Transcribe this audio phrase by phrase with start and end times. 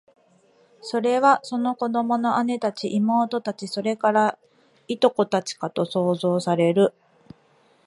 [0.81, 4.39] それは、その子供の姉たち、妹たち、それから、
[4.89, 6.91] 従姉妹たちかと想像される